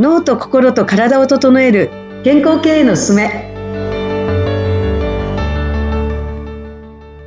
[0.00, 1.90] 脳と心と体を整える
[2.24, 3.52] 健康経営のすすめ。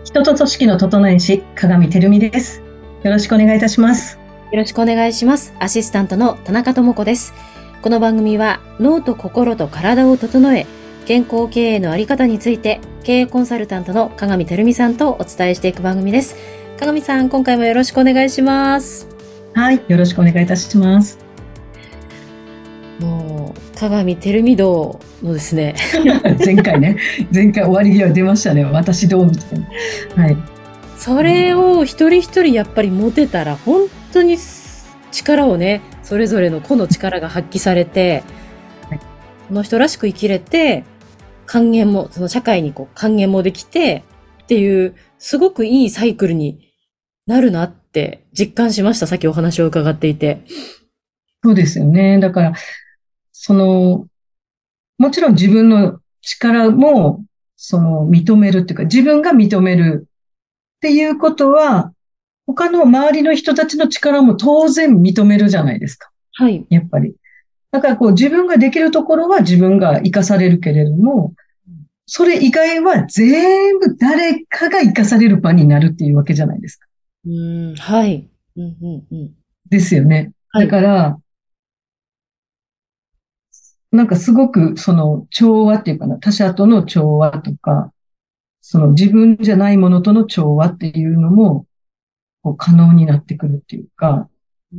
[0.04, 2.64] 人と組織の整え師鏡照美です。
[3.04, 4.18] よろしくお願いいたします。
[4.52, 5.54] よろしくお願いします。
[5.60, 7.36] アシスタントの田中智子です。
[7.84, 10.66] この番組は脳と心と体を整え
[11.06, 16.36] 健康経営のあり方について経営コンサルタントの鏡照美さんとお伝えしていく番組です。
[16.80, 19.08] 鏡さん今回もよろしくお願いします。
[19.54, 21.23] はいよろしくお願いいたします
[23.00, 25.76] もう、鏡照美道のですね。
[26.46, 26.98] 前回ね、
[27.34, 28.64] 前回終わり際出ましたね。
[28.66, 29.60] 私どうみたい
[30.16, 30.24] な。
[30.24, 30.38] はい。
[30.98, 34.38] それを一人一人やっぱり持てたら、本当に
[35.12, 38.24] 力をね、それぞれの個の力が発揮されて、
[38.90, 40.84] はい、この人らしく生きれて、
[41.46, 44.04] 還元も、その社会にこう還元もできて、
[44.44, 46.74] っていう、すごくいいサイクルに
[47.26, 49.08] なるなって実感しました。
[49.08, 50.42] さっきお話を伺っていて。
[51.44, 52.20] そうですよね。
[52.20, 52.54] だから、
[53.34, 54.08] その、
[54.98, 57.26] もちろん自分の力も、
[57.58, 61.92] その、認めるっていうか、自分が認めるっていうことは、
[62.46, 66.10] 他の周りの人たちの力も当然認めるじゃないですか。
[66.34, 66.66] はい。
[66.70, 67.16] やっぱり。
[67.72, 71.34] だからこう自分ができるところは自分が活かされるけれども、
[72.06, 76.88] それ以外は全部誰かが活かされる場になるっていうわけじゃないですか。
[77.26, 78.30] うん、はい。
[78.56, 79.32] うんうんうん、
[79.70, 80.32] ですよね。
[80.54, 81.18] だから、
[83.94, 87.94] なんかすごくその調和っていうかな、他者との調和とか、
[88.60, 91.68] その自分じゃないものとの調和っていうのも、
[92.42, 94.28] こう可能になってくるっていうか、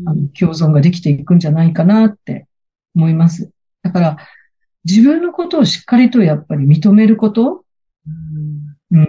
[0.06, 2.48] あの共存ができていくんじゃないかなって
[2.96, 3.52] 思います。
[3.82, 4.16] だから、
[4.84, 7.64] 自分のことをしっかりとやっぱり認めること、
[8.90, 9.08] うん、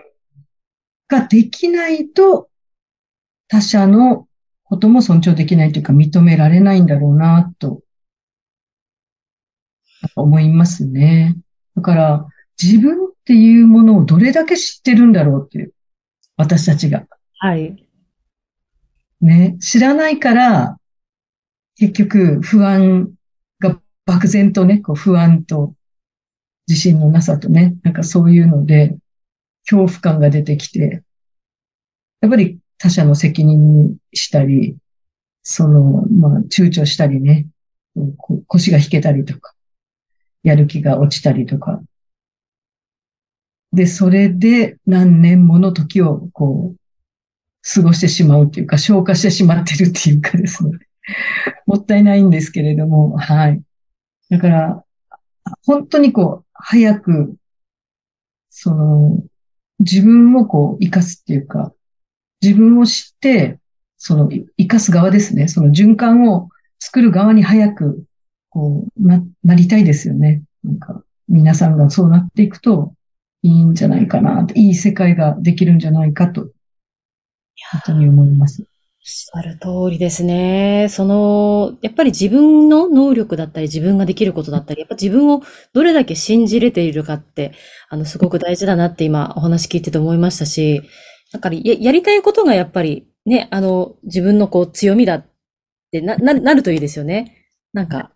[1.08, 2.50] ができないと、
[3.48, 4.28] 他者の
[4.64, 7.82] ことも尊重できないというか認められないんだろうな、と
[10.16, 11.36] 思いますね。
[11.76, 12.28] だから、
[12.62, 15.74] 自分っていうものをどれだけ知ってるんだろうっていう。
[16.38, 17.06] 私たちが。
[17.40, 17.76] はい。
[19.22, 20.78] ね、知らないから、
[21.78, 23.12] 結局不安
[23.60, 25.74] が漠然とね、こう不安と
[26.68, 28.98] 自信のなさとね、なんかそういうので、
[29.70, 31.04] 恐怖感が出てきて、
[32.22, 34.78] やっぱり他者の責任にしたり、
[35.44, 37.48] その、まあ、躊躇したりね、
[38.48, 39.55] 腰が引けたりとか、
[40.46, 41.82] やる気が落ちたりとか。
[43.74, 46.78] で、それで何年もの時をこう、
[47.74, 50.78] 過ごしてしまうっていうか、消化してしまってるっていうかですね。
[51.66, 53.62] もったいないんですけれども、はい。
[54.30, 54.86] だから、
[55.66, 57.36] 本当にこう、早く、
[58.52, 59.24] その、
[59.80, 61.74] 自分をこう、生かすっていうか、
[62.40, 63.60] 自分を知って、
[63.98, 65.48] その、生かす側ですね。
[65.48, 68.06] その循環を作る側に早く
[68.56, 70.42] こう、な、なりたいですよね。
[70.64, 72.94] なんか、皆さんがそうなっていくと
[73.42, 76.44] いいんじゃないかな、いい世界ができるんじゃないかと、
[77.72, 78.62] 本当に思います。
[78.62, 78.68] おっ
[79.04, 80.88] しゃる通りですね。
[80.90, 85.44] その、やっぱり自分の能力だったり、自分ができることだったり、やっぱ自分を
[85.74, 87.52] どれだけ信じれているかって、
[87.90, 90.82] あの、すごく大事だなって今お話聞いてて思いましたし、
[91.34, 95.26] なんかややりたいことがやっぱりね、あの、自分のこう強みだっ
[95.92, 97.50] てな、な、なるといいですよね。
[97.74, 98.15] なんか、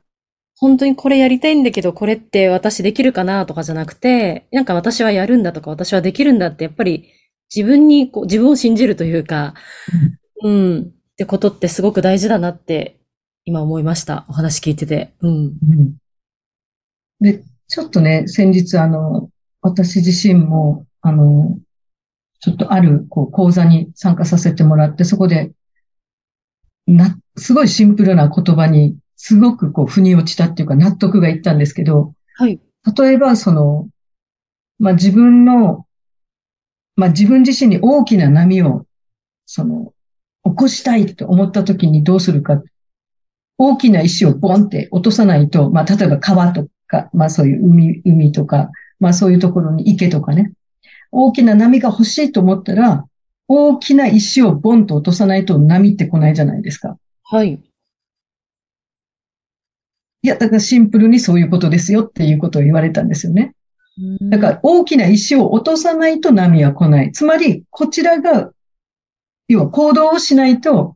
[0.60, 7.10] 本当にこれやりたいんだけど、これって私できるかなとかじゃなくて、なんか私はやるんだとか、私はできるんだって、やっぱり
[7.54, 9.54] 自分にこう、自分を信じるというか、
[10.44, 13.00] うん、うん、ってことってすごく大事だなって、
[13.46, 14.26] 今思いました。
[14.28, 15.14] お話聞いてて。
[15.22, 15.32] うん。
[15.32, 15.96] うん、
[17.22, 19.30] で、ちょっとね、先日あの、
[19.62, 21.58] 私自身も、あの、
[22.42, 25.52] ちょっとある、こう、講座に参加させてもらって、そこで、
[26.86, 32.58] な、すごいシンプルな言葉にすごくこう、腑に落ちたっていうか納得がいったんですけど、はい。
[32.98, 33.90] 例えば、その、
[34.80, 35.86] まあ、自分の、
[36.96, 38.86] まあ、自分自身に大きな波を、
[39.46, 39.92] その、
[40.46, 42.64] 起こしたいと思った時にどうするか。
[43.58, 50.54] 大きな石をボンって落とさないと、まあ、例えば川とか、まあ、そういう海、海とか、まあ、そういうところに池とかね。
[51.12, 53.06] 大きな波が欲しいと思ったら、
[53.50, 56.98] 大きな石をボンと落とさないと波って来ないじゃないですか。
[57.24, 57.62] はい。
[60.22, 63.56] いや、だからシンプルにそういうことですよっていうことを言われたんですよね。
[64.30, 67.12] だから大きな石を落とさないと波は来ない。
[67.12, 68.52] つまり、こちらが、
[69.48, 70.96] 要は行動をしないと、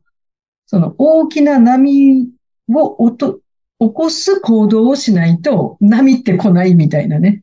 [0.66, 2.30] その大きな波
[2.70, 3.40] を落と、
[3.80, 7.42] 起こす行動をしないと波って来ないみたいなね。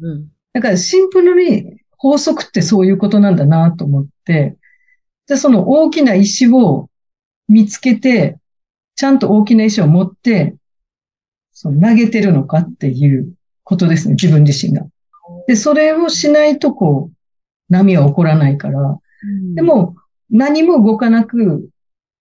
[0.00, 4.56] うん、だからシンプルに法則ってそういうことなんだなと思って、
[5.26, 6.88] で、その大きな石を
[7.48, 8.38] 見つけて、
[8.94, 10.54] ちゃんと大きな石を持って、
[11.54, 14.84] その投げてるのかっていうことですね、自分自身が。
[15.46, 18.98] で、それをしないとこう、波は起こらないから。
[19.54, 19.96] でも、
[20.30, 21.68] 何も動かなく、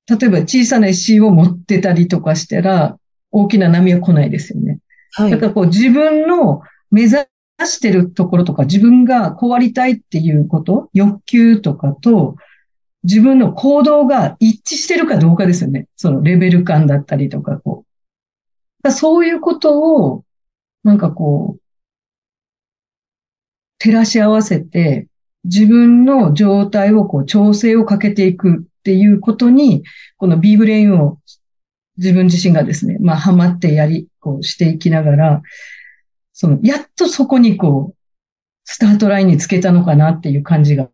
[0.08, 2.98] 例えば小さな石を持ってたりとかしたら、
[3.32, 4.80] 大きな波は来ないですよね。
[5.14, 5.38] はいだ。
[5.38, 7.18] からこう自分の目指
[7.66, 12.36] してるところとか、自分がこうありたいっていうこと、欲求とかと、
[13.04, 15.88] 自分の行動が一致してるかどうかですよね。
[15.98, 17.93] そのレベル感だったりとか、こう。
[18.92, 20.24] そういうことを、
[20.84, 21.62] なんかこう、
[23.80, 25.08] 照らし合わせて、
[25.46, 29.84] 自分の状態をこう調整をかけていくっていうことに、
[30.18, 31.20] この B ブレインを
[31.98, 35.42] 自分自身がですね、まあ、ハマってやり、こうしていきながら、
[36.32, 37.96] その、やっとそこにこう、
[38.66, 40.90] スタートラインにつけたのかなっていう感じが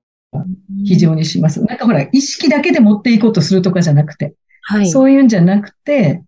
[0.86, 1.64] 非常にします。
[1.64, 4.34] なんかほら、意識だけで持っていこうとするとかじゃなくて、
[4.64, 4.90] はい。
[4.90, 6.24] そういうんじゃなくて、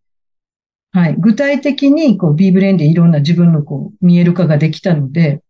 [0.93, 5.41] はい、具体的にこう B ブレインでいろんな自分のこう見える化ができたので、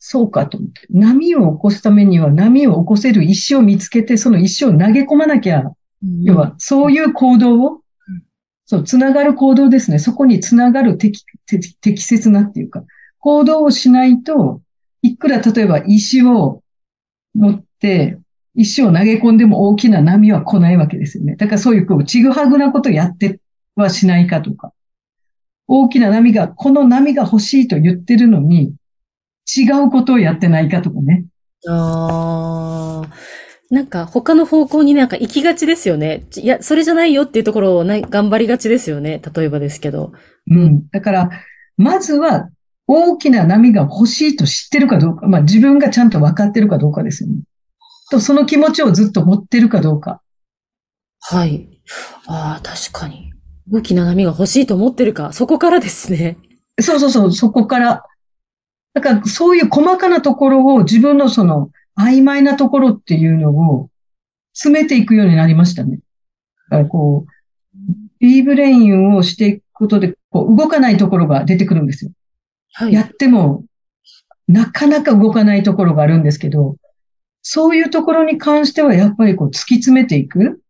[0.00, 0.80] そうかと思って。
[0.90, 7.80] 波を起こすためには波を起こせる石を見つけて、その石を投げ込まなきゃうん要は、そういう行動を、
[8.64, 9.98] そう、つながる行動ですね。
[9.98, 12.84] そこにつながる適、適適切なっていうか、
[13.18, 14.62] 行動をしないと、
[15.02, 16.62] いくら例えば石を
[17.34, 18.18] 持って、
[18.54, 21.36] 石を投げ込んでも大きな波は来ないわけですよね。
[21.36, 23.38] だからそういう、こう、ちぐはぐなことやって
[23.76, 24.72] はしないかとか、
[25.66, 28.74] 大きな波が、この波が欲しいと言ってるのに、
[29.56, 31.26] 違うことをやってないかとかね。
[31.68, 33.10] ああ。
[33.70, 36.26] なんか他の方向になんか行きがちですよね。
[36.36, 39.22] いや、それじゃないよっていうところをな頑張りがちですよね。
[39.34, 40.12] 例えばですけど。
[40.50, 40.88] うん。
[40.90, 41.30] だから、
[41.76, 42.50] まずは、
[42.92, 47.36] 大きな波が欲しいと知ってるかどうか、まあ自分がちゃんと分かってるかどうかですよね。
[48.10, 50.20] と、その気持ちをずっと持ってるかどうか。
[51.20, 51.80] はい。
[52.26, 53.29] ああ、確かに。
[53.70, 55.32] 大きな波が欲しいと思ってるか。
[55.32, 56.36] そこからですね。
[56.80, 58.04] そうそうそう、そこから。
[58.94, 63.88] だから、そういう細かなところを自分のその曖昧なところっていうのを
[64.52, 66.00] 詰めていくようになりましたね。
[66.70, 67.30] だからこう、
[68.18, 72.10] B ブレインをしていくことで、こう動かないところが出てくるんですよ。
[72.72, 72.92] はい。
[72.92, 73.64] やっても、
[74.48, 76.76] なかなか動かないところがあるんですけど、
[77.42, 80.60] そういうところに関してはやっぱりこう突き詰めていく。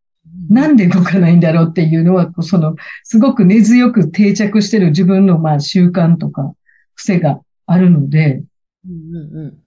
[0.49, 6.55] なんで動かないんだろうっていうのは、その、すごく根強く定着してる自分のまあ習慣とか
[6.95, 8.43] 癖があるので、
[8.87, 9.59] うんうんうん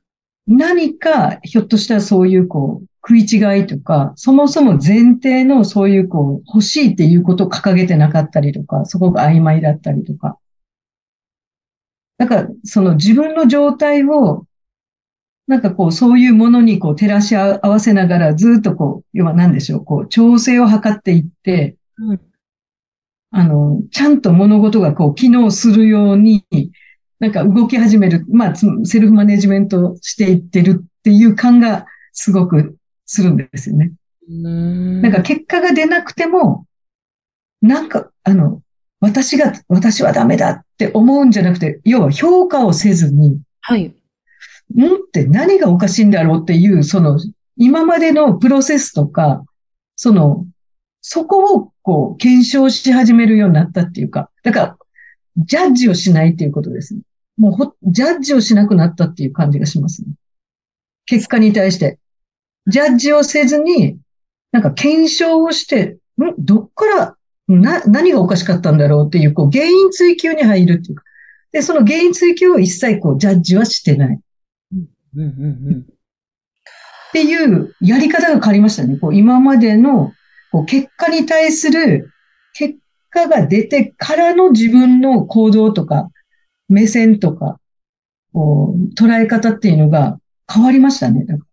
[0.45, 10.37] 何かひょっとしたらそういうこう食い違いとか、そもそも前提のそういうこう欲しいっていうことを掲げてなかったりとか、そこが曖昧だったりとか。
[12.17, 14.45] だから、その自分の状態を、
[15.47, 22.19] なんかこう、そういうものにこう照らし合わせながらずっとこう、要は何でしょう、こう、調整を図っていって、うん
[23.35, 26.45] あの、ちゃんと物事がこう、機能するように、
[27.19, 33.91] なんか動き始める、まあ、つセルフマネジメントしていってるっていう感がすごくするんですよね。
[34.29, 36.65] うんなんか結果が出なくても、
[37.61, 38.61] なんか、あの、
[38.99, 43.95] 私が、私はダメだって思うんじゃなくて、要は評価をせずに、はい。
[44.75, 47.19] んって何がおかしいんだろうっていう、その、
[47.57, 49.43] 今までのプロセスとか、
[49.95, 50.45] その、
[51.01, 54.77] そこをこう、検証し始めるようになったっていうか、だから、
[55.37, 57.01] ジャッジをしないっていうことですね。
[57.37, 60.09] もうほ、ジャッジをしなくなったっていう感じがしますね。
[61.05, 61.99] 結果に対して。
[62.67, 63.97] ジャッジをせずに、
[64.51, 66.33] なんか検証をして、ん？
[66.37, 71.03] どっから、な、何がおかしかったんだろうっていう、こう、原因追求に入るっていうか。
[71.51, 74.19] で、その原因追求を一切こう、ジャッジはしてない。
[75.15, 75.85] うんうんうん
[77.09, 78.97] っていうやり方が変わりましたね。
[78.97, 80.11] こう今までの
[80.51, 82.09] こう結果に対する
[82.53, 82.75] 結
[83.11, 86.09] 果が出てからの自分の行動とか
[86.69, 87.59] 目線とか
[88.33, 90.17] こう捉え方っていうのが
[90.51, 91.23] 変わりましたね。
[91.25, 91.45] だから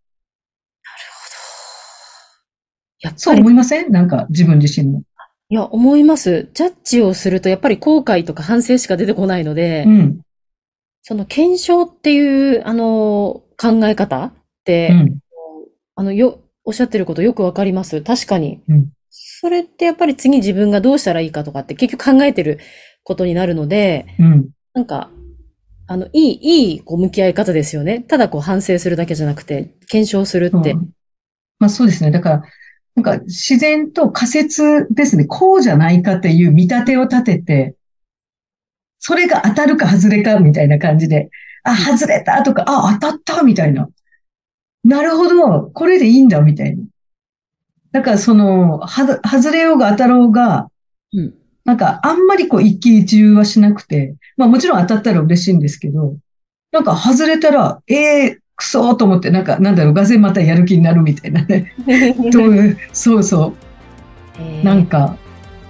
[3.03, 3.93] やっぱり、そう思いません？
[3.93, 5.03] なんか自分自身も。
[5.51, 6.49] いや、思います。
[6.55, 10.21] ジャッジをすると、やっぱり後悔とか反省しか出てこないので、うん。
[11.03, 14.33] その検証っていう、あの、考え方っ
[14.65, 15.19] て、うん。
[15.97, 18.01] あの、よ、おっしゃってることよくわかります？
[18.01, 18.63] 確かに。
[18.69, 22.59] うんそれってやっぱり次自分がどうしたらいいかとかって結局考えてる
[23.03, 24.51] ことになるので、うん。
[24.75, 25.11] なんか、
[25.87, 28.01] あの、いい、いい、こう、向き合い方ですよね。
[28.01, 30.73] ただこう、反省するだけじゃなくて、検証するって。
[30.73, 30.91] うん
[31.59, 32.11] まあそうですね。
[32.11, 32.43] だから、
[32.97, 35.25] なんか自然と仮説ですね。
[35.25, 37.75] こうじゃないかっていう見立てを立てて、
[38.99, 41.31] それが当たるか外れかみたいな感じで、
[41.65, 43.89] あ、外れたとか、あ、当たったみたいな。
[44.85, 46.85] なるほど、これでいいんだみたいな。
[47.93, 50.69] だからその、はず、外れようが当たろうが、
[51.13, 51.35] うん。
[51.65, 56.17] なんかあんまりこう一喜一憂はしなくて、まあもちろん当たったら嬉しいんですけど、
[56.73, 61.75] なんか外れたら、ええー、くそーと思って、なんかなんだろう、がぜまたやる気になるみたいなね。
[62.93, 63.55] そうそ
[64.63, 64.65] う。
[64.65, 65.17] なんか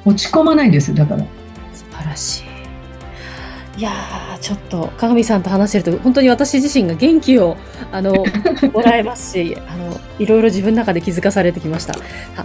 [0.05, 1.25] 落ち込まないです、だから。
[1.73, 2.50] 素晴らしい。
[3.81, 7.57] いやー、ちょっと、鏡さんと話してると、本当に私自身が元気を、
[7.91, 8.13] あの、
[8.75, 11.95] もらえますし、あの、いろいろ自分の中で気づかされてきました。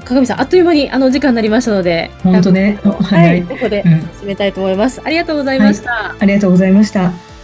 [0.06, 2.80] 鏡さん、あっという間に、あの、時間になりましたので、本当ね。
[2.82, 5.01] はい、ここで締めたいと思います。
[5.04, 6.15] ありがとうございました。
[6.18, 7.35] ありがとうございました。